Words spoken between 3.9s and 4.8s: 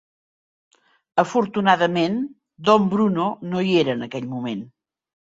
en aquell moment.